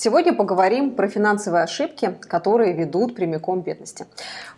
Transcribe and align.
Сегодня 0.00 0.32
поговорим 0.32 0.92
про 0.92 1.08
финансовые 1.08 1.64
ошибки, 1.64 2.14
которые 2.20 2.72
ведут 2.72 3.16
прямиком 3.16 3.62
к 3.62 3.64
бедности. 3.64 4.06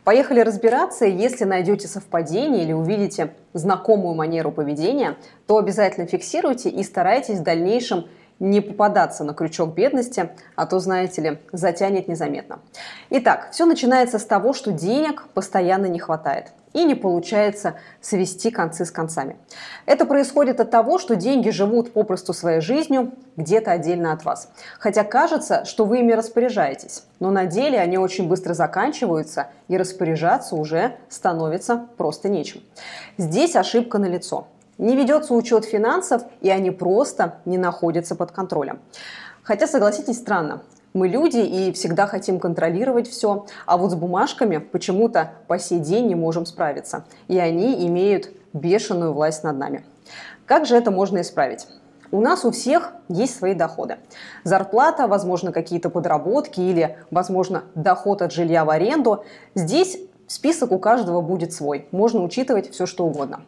Поехали 0.04 0.40
разбираться. 0.40 1.06
Если 1.06 1.44
найдете 1.44 1.88
совпадение 1.88 2.62
или 2.62 2.74
увидите 2.74 3.32
знакомую 3.54 4.14
манеру 4.14 4.52
поведения, 4.52 5.16
то 5.46 5.56
обязательно 5.56 6.06
фиксируйте 6.06 6.68
и 6.68 6.82
старайтесь 6.82 7.38
в 7.38 7.42
дальнейшем 7.42 8.04
не 8.40 8.60
попадаться 8.60 9.22
на 9.22 9.34
крючок 9.34 9.74
бедности, 9.74 10.30
а 10.56 10.66
то, 10.66 10.80
знаете 10.80 11.22
ли, 11.22 11.38
затянет 11.52 12.08
незаметно. 12.08 12.58
Итак, 13.10 13.50
все 13.52 13.66
начинается 13.66 14.18
с 14.18 14.24
того, 14.24 14.52
что 14.52 14.72
денег 14.72 15.28
постоянно 15.34 15.86
не 15.86 16.00
хватает 16.00 16.46
и 16.72 16.84
не 16.84 16.94
получается 16.94 17.74
свести 18.00 18.50
концы 18.50 18.84
с 18.84 18.90
концами. 18.90 19.36
Это 19.86 20.06
происходит 20.06 20.60
от 20.60 20.70
того, 20.70 20.98
что 20.98 21.16
деньги 21.16 21.50
живут 21.50 21.92
попросту 21.92 22.32
своей 22.32 22.60
жизнью 22.60 23.12
где-то 23.36 23.72
отдельно 23.72 24.12
от 24.12 24.24
вас. 24.24 24.50
Хотя 24.78 25.04
кажется, 25.04 25.64
что 25.64 25.84
вы 25.84 25.98
ими 25.98 26.12
распоряжаетесь, 26.12 27.04
но 27.18 27.30
на 27.30 27.46
деле 27.46 27.78
они 27.80 27.98
очень 27.98 28.28
быстро 28.28 28.54
заканчиваются 28.54 29.48
и 29.68 29.76
распоряжаться 29.76 30.54
уже 30.56 30.96
становится 31.08 31.88
просто 31.96 32.28
нечем. 32.28 32.60
Здесь 33.18 33.56
ошибка 33.56 33.98
на 33.98 34.06
лицо. 34.06 34.46
Не 34.80 34.96
ведется 34.96 35.34
учет 35.34 35.66
финансов, 35.66 36.22
и 36.40 36.48
они 36.48 36.70
просто 36.70 37.34
не 37.44 37.58
находятся 37.58 38.14
под 38.14 38.32
контролем. 38.32 38.80
Хотя, 39.42 39.66
согласитесь, 39.66 40.16
странно. 40.16 40.62
Мы 40.94 41.08
люди 41.08 41.36
и 41.36 41.70
всегда 41.72 42.06
хотим 42.06 42.40
контролировать 42.40 43.06
все, 43.06 43.44
а 43.66 43.76
вот 43.76 43.90
с 43.90 43.94
бумажками 43.94 44.56
почему-то 44.56 45.32
по 45.48 45.58
сей 45.58 45.80
день 45.80 46.06
не 46.06 46.14
можем 46.14 46.46
справиться. 46.46 47.04
И 47.28 47.38
они 47.38 47.86
имеют 47.86 48.30
бешеную 48.54 49.12
власть 49.12 49.44
над 49.44 49.58
нами. 49.58 49.84
Как 50.46 50.64
же 50.64 50.76
это 50.76 50.90
можно 50.90 51.20
исправить? 51.20 51.66
У 52.10 52.22
нас 52.22 52.46
у 52.46 52.50
всех 52.50 52.94
есть 53.08 53.36
свои 53.36 53.52
доходы. 53.52 53.98
Зарплата, 54.44 55.08
возможно, 55.08 55.52
какие-то 55.52 55.90
подработки 55.90 56.58
или, 56.58 56.96
возможно, 57.10 57.64
доход 57.74 58.22
от 58.22 58.32
жилья 58.32 58.64
в 58.64 58.70
аренду. 58.70 59.24
Здесь 59.54 59.98
список 60.30 60.70
у 60.70 60.78
каждого 60.78 61.20
будет 61.20 61.52
свой. 61.52 61.88
Можно 61.90 62.22
учитывать 62.22 62.70
все, 62.70 62.86
что 62.86 63.04
угодно. 63.04 63.40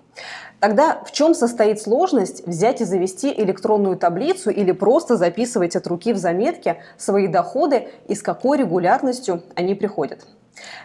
Тогда 0.59 1.03
в 1.05 1.13
чем 1.13 1.35
состоит 1.35 1.81
сложность 1.81 2.47
взять 2.47 2.81
и 2.81 2.85
завести 2.85 3.33
электронную 3.33 3.97
таблицу 3.97 4.51
или 4.51 4.73
просто 4.73 5.17
записывать 5.17 5.77
от 5.77 5.87
руки 5.87 6.13
в 6.13 6.17
заметке 6.19 6.79
свои 6.97 7.29
доходы 7.29 7.89
и 8.09 8.15
с 8.15 8.23
какой 8.23 8.59
регулярностью 8.59 9.43
они 9.55 9.75
приходят? 9.77 10.27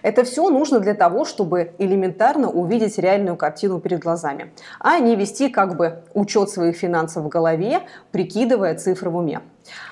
Это 0.02 0.24
все 0.24 0.50
нужно 0.50 0.80
для 0.80 0.94
того, 0.94 1.26
чтобы 1.26 1.74
элементарно 1.78 2.50
увидеть 2.50 2.98
реальную 2.98 3.36
картину 3.36 3.80
перед 3.80 4.00
глазами, 4.00 4.54
а 4.80 5.00
не 5.00 5.16
вести 5.16 5.50
как 5.50 5.76
бы 5.76 6.04
учет 6.14 6.50
своих 6.50 6.78
финансов 6.78 7.24
в 7.24 7.28
голове, 7.28 7.82
прикидывая 8.12 8.76
цифры 8.76 9.10
в 9.10 9.18
уме. 9.18 9.42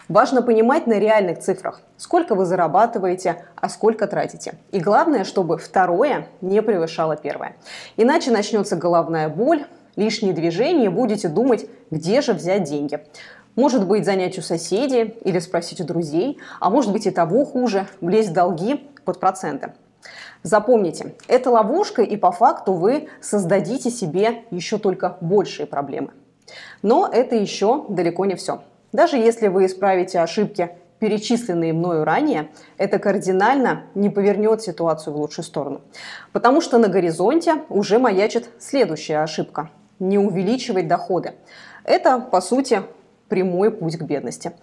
Важно 0.08 0.42
понимать 0.42 0.88
на 0.88 0.94
реальных 1.00 1.40
цифрах, 1.40 1.82
сколько 1.98 2.36
вы 2.36 2.46
зарабатываете, 2.46 3.44
а 3.56 3.68
сколько 3.70 4.08
тратите. 4.08 4.54
И 4.72 4.80
главное, 4.80 5.24
чтобы 5.24 5.58
второе 5.58 6.28
не 6.42 6.62
превышало 6.62 7.18
первое. 7.18 7.56
Иначе 7.98 8.32
начнется 8.32 8.76
головная 8.76 9.28
боль, 9.28 9.66
лишние 9.96 10.34
движения, 10.34 10.90
будете 10.90 11.28
думать, 11.28 11.68
где 11.92 12.22
же 12.22 12.34
взять 12.34 12.64
деньги. 12.64 13.00
Может 13.56 13.88
быть, 13.88 14.06
занять 14.06 14.38
у 14.38 14.42
соседей 14.42 15.16
или 15.24 15.40
спросить 15.40 15.80
у 15.80 15.86
друзей, 15.86 16.40
а 16.60 16.70
может 16.70 16.92
быть 16.92 17.08
и 17.08 17.12
того 17.12 17.46
хуже, 17.46 17.88
влезть 18.02 18.30
в 18.30 18.34
долги 18.34 18.90
под 19.06 19.20
проценты. 19.20 19.74
Запомните, 20.44 21.16
это 21.28 21.50
ловушка, 21.50 22.02
и 22.02 22.18
по 22.18 22.32
факту 22.32 22.74
вы 22.74 23.10
создадите 23.22 23.90
себе 23.90 24.44
еще 24.52 24.78
только 24.78 25.18
большие 25.22 25.66
проблемы. 25.66 26.12
Но 26.82 27.10
это 27.12 27.36
еще 27.36 27.86
далеко 27.90 28.26
не 28.26 28.36
все. 28.36 28.62
Даже 28.92 29.18
если 29.18 29.48
вы 29.48 29.66
исправите 29.66 30.20
ошибки, 30.20 30.70
перечисленные 31.00 31.74
мною 31.74 32.04
ранее, 32.06 32.50
это 32.78 33.00
кардинально 33.00 33.84
не 33.96 34.10
повернет 34.10 34.62
ситуацию 34.62 35.14
в 35.14 35.18
лучшую 35.18 35.46
сторону. 35.46 35.82
Потому 36.32 36.62
что 36.62 36.78
на 36.78 36.88
горизонте 36.88 37.64
уже 37.70 38.00
маячит 38.00 38.50
следующая 38.60 39.20
ошибка– 39.20 39.70
не 40.00 40.18
увеличивать 40.18 40.88
доходы. 40.88 41.34
Это, 41.84 42.20
по 42.20 42.42
сути, 42.42 42.84
прямой 43.30 43.72
путь 43.72 43.98
к 43.98 44.04
бедности. 44.04 44.54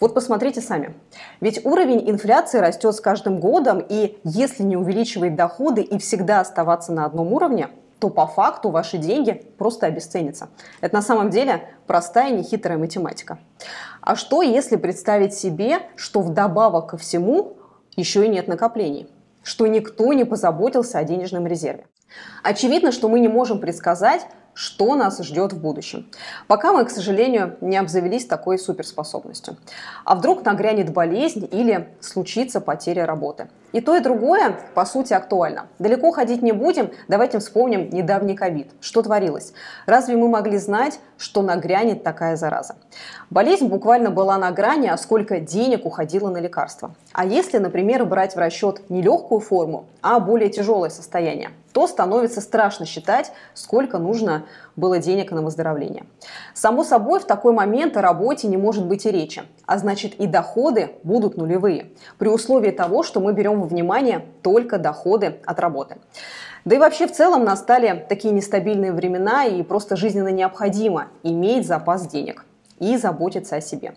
Вот 0.00 0.14
посмотрите 0.14 0.60
сами. 0.60 0.94
Ведь 1.40 1.64
уровень 1.64 2.10
инфляции 2.10 2.58
растет 2.58 2.94
с 2.94 3.00
каждым 3.00 3.40
годом, 3.40 3.84
и 3.86 4.18
если 4.24 4.62
не 4.62 4.76
увеличивать 4.76 5.36
доходы 5.36 5.82
и 5.82 5.98
всегда 5.98 6.40
оставаться 6.40 6.92
на 6.92 7.04
одном 7.04 7.32
уровне, 7.32 7.68
то 7.98 8.10
по 8.10 8.26
факту 8.26 8.70
ваши 8.70 8.98
деньги 8.98 9.32
просто 9.58 9.86
обесценятся. 9.86 10.48
Это 10.80 10.94
на 10.94 11.02
самом 11.02 11.30
деле 11.30 11.68
простая 11.86 12.30
нехитрая 12.30 12.78
математика. 12.78 13.38
А 14.00 14.14
что, 14.14 14.42
если 14.42 14.76
представить 14.76 15.34
себе, 15.34 15.80
что 15.96 16.20
вдобавок 16.20 16.90
ко 16.90 16.96
всему 16.96 17.56
еще 17.96 18.24
и 18.24 18.28
нет 18.28 18.46
накоплений? 18.46 19.08
Что 19.42 19.66
никто 19.66 20.12
не 20.12 20.24
позаботился 20.24 20.98
о 20.98 21.04
денежном 21.04 21.46
резерве? 21.46 21.86
Очевидно, 22.42 22.92
что 22.92 23.08
мы 23.08 23.20
не 23.20 23.28
можем 23.28 23.60
предсказать, 23.60 24.26
что 24.58 24.96
нас 24.96 25.22
ждет 25.22 25.52
в 25.52 25.60
будущем. 25.60 26.08
Пока 26.48 26.72
мы, 26.72 26.84
к 26.84 26.90
сожалению, 26.90 27.56
не 27.60 27.76
обзавелись 27.76 28.26
такой 28.26 28.58
суперспособностью. 28.58 29.56
А 30.04 30.16
вдруг 30.16 30.44
нагрянет 30.44 30.92
болезнь 30.92 31.48
или 31.48 31.86
случится 32.00 32.60
потеря 32.60 33.06
работы. 33.06 33.48
И 33.72 33.80
то, 33.82 33.96
и 33.96 34.00
другое, 34.00 34.58
по 34.74 34.86
сути, 34.86 35.12
актуально. 35.12 35.66
Далеко 35.78 36.10
ходить 36.10 36.42
не 36.42 36.52
будем, 36.52 36.90
давайте 37.06 37.38
вспомним 37.38 37.90
недавний 37.90 38.34
ковид. 38.34 38.70
Что 38.80 39.02
творилось? 39.02 39.52
Разве 39.84 40.16
мы 40.16 40.28
могли 40.28 40.56
знать, 40.56 41.00
что 41.18 41.42
нагрянет 41.42 42.02
такая 42.02 42.36
зараза? 42.36 42.76
Болезнь 43.28 43.66
буквально 43.66 44.10
была 44.10 44.38
на 44.38 44.50
грани, 44.52 44.86
а 44.86 44.96
сколько 44.96 45.38
денег 45.38 45.84
уходило 45.84 46.30
на 46.30 46.38
лекарства. 46.38 46.94
А 47.12 47.26
если, 47.26 47.58
например, 47.58 48.06
брать 48.06 48.34
в 48.34 48.38
расчет 48.38 48.88
не 48.88 49.02
легкую 49.02 49.40
форму, 49.40 49.84
а 50.00 50.18
более 50.18 50.48
тяжелое 50.48 50.88
состояние, 50.88 51.50
то 51.72 51.86
становится 51.86 52.40
страшно 52.40 52.86
считать, 52.86 53.32
сколько 53.54 53.98
нужно 53.98 54.46
было 54.74 54.98
денег 54.98 55.30
на 55.30 55.42
выздоровление. 55.42 56.06
Само 56.54 56.82
собой, 56.84 57.20
в 57.20 57.24
такой 57.24 57.52
момент 57.52 57.96
о 57.96 58.02
работе 58.02 58.48
не 58.48 58.56
может 58.56 58.86
быть 58.86 59.06
и 59.06 59.10
речи, 59.10 59.42
а 59.66 59.78
значит 59.78 60.14
и 60.14 60.26
доходы 60.26 60.92
будут 61.02 61.36
нулевые, 61.36 61.92
при 62.16 62.28
условии 62.28 62.70
того, 62.70 63.02
что 63.02 63.20
мы 63.20 63.32
берем 63.32 63.57
во 63.60 63.66
внимание 63.66 64.24
только 64.42 64.78
доходы 64.78 65.40
от 65.44 65.60
работы. 65.60 65.98
Да 66.64 66.76
и 66.76 66.78
вообще 66.78 67.06
в 67.06 67.12
целом 67.12 67.44
настали 67.44 68.04
такие 68.08 68.34
нестабильные 68.34 68.92
времена 68.92 69.44
и 69.44 69.62
просто 69.62 69.96
жизненно 69.96 70.28
необходимо 70.28 71.08
иметь 71.22 71.66
запас 71.66 72.06
денег 72.06 72.44
и 72.78 72.96
заботиться 72.96 73.56
о 73.56 73.60
себе. 73.60 73.94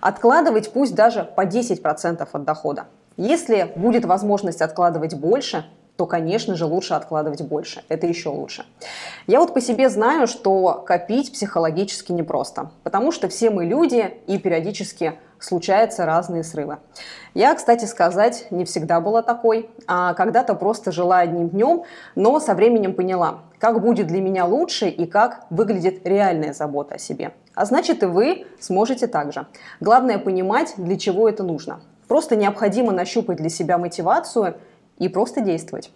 Откладывать 0.00 0.72
пусть 0.72 0.94
даже 0.94 1.24
по 1.24 1.46
10% 1.46 2.28
от 2.30 2.44
дохода. 2.44 2.84
Если 3.16 3.72
будет 3.76 4.04
возможность 4.04 4.62
откладывать 4.62 5.14
больше, 5.14 5.64
то, 5.96 6.06
конечно 6.06 6.54
же, 6.54 6.64
лучше 6.64 6.94
откладывать 6.94 7.42
больше. 7.42 7.82
Это 7.88 8.06
еще 8.06 8.30
лучше. 8.30 8.64
Я 9.26 9.40
вот 9.40 9.52
по 9.52 9.60
себе 9.60 9.90
знаю, 9.90 10.26
что 10.26 10.82
копить 10.86 11.32
психологически 11.32 12.12
непросто, 12.12 12.70
потому 12.84 13.12
что 13.12 13.28
все 13.28 13.50
мы 13.50 13.66
люди 13.66 14.10
и 14.26 14.38
периодически 14.38 15.18
случаются 15.40 16.06
разные 16.06 16.44
срывы. 16.44 16.78
Я, 17.34 17.54
кстати 17.54 17.84
сказать, 17.86 18.46
не 18.50 18.64
всегда 18.64 19.00
была 19.00 19.22
такой, 19.22 19.70
а 19.86 20.14
когда-то 20.14 20.54
просто 20.54 20.92
жила 20.92 21.18
одним 21.18 21.48
днем, 21.48 21.82
но 22.14 22.38
со 22.38 22.54
временем 22.54 22.94
поняла, 22.94 23.40
как 23.58 23.80
будет 23.80 24.06
для 24.06 24.20
меня 24.20 24.44
лучше 24.44 24.88
и 24.88 25.06
как 25.06 25.46
выглядит 25.50 26.06
реальная 26.06 26.52
забота 26.52 26.96
о 26.96 26.98
себе. 26.98 27.32
А 27.54 27.64
значит 27.64 28.02
и 28.02 28.06
вы 28.06 28.46
сможете 28.60 29.06
также. 29.06 29.46
Главное 29.80 30.18
понимать, 30.18 30.74
для 30.76 30.96
чего 30.96 31.28
это 31.28 31.42
нужно. 31.42 31.80
Просто 32.06 32.36
необходимо 32.36 32.92
нащупать 32.92 33.38
для 33.38 33.48
себя 33.48 33.78
мотивацию– 33.78 34.54
и 35.00 35.08
просто 35.08 35.40
действовать. 35.40 35.90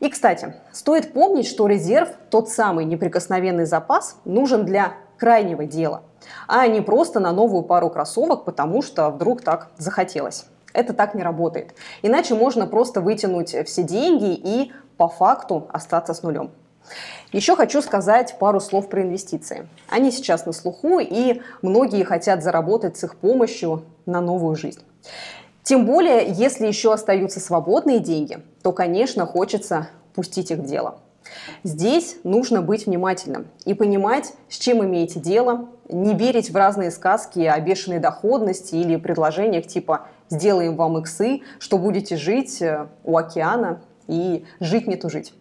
И, 0.00 0.10
кстати, 0.10 0.54
стоит 0.72 1.14
помнить, 1.14 1.46
что 1.46 1.66
резерв, 1.66 2.10
тот 2.28 2.50
самый 2.50 2.84
неприкосновенный 2.84 3.64
запас, 3.64 4.18
нужен 4.26 4.66
для 4.66 4.92
крайнего 5.24 5.64
дела, 5.64 6.02
а 6.46 6.66
не 6.66 6.82
просто 6.82 7.18
на 7.18 7.32
новую 7.32 7.62
пару 7.62 7.88
кроссовок, 7.88 8.44
потому 8.44 8.82
что 8.82 9.08
вдруг 9.08 9.40
так 9.40 9.68
захотелось. 9.78 10.44
Это 10.74 10.92
так 10.92 11.14
не 11.14 11.22
работает. 11.22 11.74
Иначе 12.02 12.34
можно 12.34 12.66
просто 12.66 13.00
вытянуть 13.00 13.56
все 13.66 13.82
деньги 13.84 14.34
и 14.34 14.70
по 14.98 15.08
факту 15.08 15.66
остаться 15.72 16.12
с 16.12 16.22
нулем. 16.22 16.50
Еще 17.32 17.56
хочу 17.56 17.80
сказать 17.80 18.38
пару 18.38 18.60
слов 18.60 18.90
про 18.90 19.00
инвестиции. 19.00 19.66
Они 19.88 20.10
сейчас 20.10 20.44
на 20.44 20.52
слуху, 20.52 20.98
и 20.98 21.40
многие 21.62 22.04
хотят 22.04 22.42
заработать 22.42 22.98
с 22.98 23.04
их 23.04 23.16
помощью 23.16 23.84
на 24.04 24.20
новую 24.20 24.56
жизнь. 24.56 24.82
Тем 25.62 25.86
более, 25.86 26.26
если 26.28 26.66
еще 26.66 26.92
остаются 26.92 27.40
свободные 27.40 27.98
деньги, 27.98 28.40
то, 28.62 28.72
конечно, 28.72 29.24
хочется 29.24 29.88
пустить 30.14 30.50
их 30.50 30.58
в 30.58 30.66
дело. 30.66 30.98
Здесь 31.62 32.16
нужно 32.24 32.62
быть 32.62 32.86
внимательным 32.86 33.46
и 33.64 33.74
понимать, 33.74 34.32
с 34.48 34.58
чем 34.58 34.84
имеете 34.84 35.20
дело, 35.20 35.68
не 35.88 36.14
верить 36.14 36.50
в 36.50 36.56
разные 36.56 36.90
сказки 36.90 37.40
о 37.40 37.58
бешеной 37.60 37.98
доходности 37.98 38.74
или 38.74 38.96
предложениях 38.96 39.66
типа 39.66 40.06
«сделаем 40.28 40.76
вам 40.76 40.98
иксы», 40.98 41.42
что 41.58 41.78
будете 41.78 42.16
жить 42.16 42.60
э, 42.62 42.86
у 43.04 43.16
океана 43.16 43.80
и 44.06 44.44
жить 44.60 44.86
не 44.86 44.96
тужить. 44.96 45.32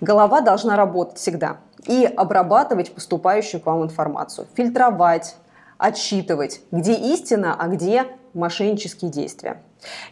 Голова 0.00 0.40
должна 0.40 0.76
работать 0.76 1.18
всегда 1.18 1.58
и 1.86 2.04
обрабатывать 2.04 2.92
поступающую 2.92 3.60
к 3.60 3.66
вам 3.66 3.84
информацию, 3.84 4.46
фильтровать, 4.54 5.36
отсчитывать, 5.84 6.62
где 6.70 6.94
истина, 6.94 7.54
а 7.58 7.68
где 7.68 8.06
мошеннические 8.32 9.10
действия. 9.10 9.60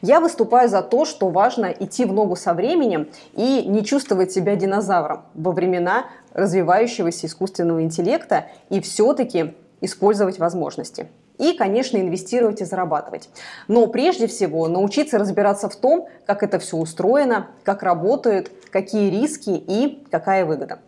Я 0.02 0.20
выступаю 0.20 0.68
за 0.68 0.82
то, 0.82 1.06
что 1.06 1.30
важно 1.30 1.66
идти 1.66 2.04
в 2.04 2.12
ногу 2.12 2.36
со 2.36 2.52
временем 2.52 3.08
и 3.32 3.64
не 3.66 3.82
чувствовать 3.82 4.30
себя 4.32 4.54
динозавром 4.54 5.22
во 5.34 5.52
времена 5.52 6.04
развивающегося 6.34 7.26
искусственного 7.26 7.82
интеллекта 7.82 8.48
и 8.68 8.82
все-таки 8.82 9.54
использовать 9.80 10.38
возможности. 10.38 11.08
И, 11.38 11.54
конечно, 11.54 11.96
инвестировать 11.96 12.60
и 12.60 12.64
зарабатывать. 12.66 13.30
Но 13.66 13.86
прежде 13.86 14.26
всего 14.26 14.68
научиться 14.68 15.18
разбираться 15.18 15.70
в 15.70 15.76
том, 15.76 16.06
как 16.26 16.42
это 16.42 16.58
все 16.58 16.76
устроено, 16.76 17.48
как 17.64 17.82
работает, 17.82 18.52
какие 18.70 19.10
риски 19.10 19.50
и 19.50 20.04
какая 20.10 20.44
выгода. 20.44 20.80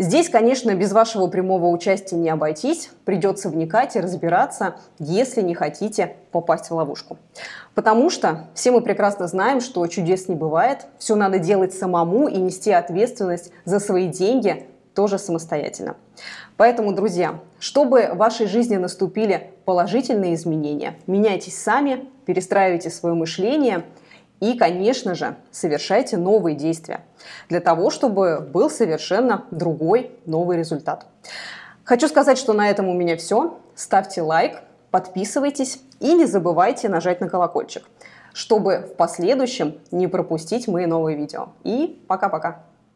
Здесь, 0.00 0.30
конечно, 0.30 0.74
без 0.74 0.92
вашего 0.92 1.26
прямого 1.26 1.66
участия 1.66 2.16
не 2.16 2.30
обойтись. 2.30 2.88
Придется 3.04 3.50
вникать 3.50 3.96
и 3.96 4.00
разбираться, 4.00 4.76
если 4.98 5.42
не 5.42 5.54
хотите 5.54 6.16
попасть 6.32 6.70
в 6.70 6.74
ловушку. 6.74 7.18
Потому 7.74 8.08
что 8.08 8.46
все 8.54 8.70
мы 8.70 8.80
прекрасно 8.80 9.26
знаем, 9.28 9.60
что 9.60 9.86
чудес 9.88 10.26
не 10.26 10.34
бывает. 10.34 10.86
Все 10.96 11.16
надо 11.16 11.38
делать 11.38 11.74
самому 11.74 12.28
и 12.28 12.38
нести 12.38 12.72
ответственность 12.72 13.52
за 13.66 13.78
свои 13.78 14.08
деньги 14.08 14.64
тоже 14.94 15.18
самостоятельно. 15.18 15.96
Поэтому, 16.56 16.92
друзья, 16.92 17.38
чтобы 17.58 18.08
в 18.14 18.16
вашей 18.16 18.46
жизни 18.46 18.76
наступили 18.76 19.50
положительные 19.66 20.32
изменения, 20.32 20.94
меняйтесь 21.06 21.58
сами, 21.58 22.08
перестраивайте 22.24 22.88
свое 22.88 23.14
мышление– 23.14 23.84
и, 24.40 24.54
конечно 24.54 25.14
же, 25.14 25.36
совершайте 25.50 26.16
новые 26.16 26.56
действия 26.56 27.02
для 27.48 27.60
того, 27.60 27.90
чтобы 27.90 28.40
был 28.40 28.70
совершенно 28.70 29.44
другой 29.50 30.12
новый 30.26 30.56
результат. 30.56 31.06
Хочу 31.84 32.08
сказать, 32.08 32.38
что 32.38 32.52
на 32.52 32.70
этом 32.70 32.88
у 32.88 32.94
меня 32.94 33.16
все. 33.16 33.58
Ставьте 33.74 34.22
лайк, 34.22 34.62
подписывайтесь 34.90 35.80
и 36.00 36.14
не 36.14 36.24
забывайте 36.24 36.88
нажать 36.88 37.20
на 37.20 37.28
колокольчик, 37.28 37.84
чтобы 38.32 38.88
в 38.92 38.96
последующем 38.96 39.78
не 39.90 40.06
пропустить 40.06 40.68
мои 40.68 40.86
новые 40.86 41.16
видео. 41.16 41.48
И 41.64 42.02
пока-пока! 42.08 42.69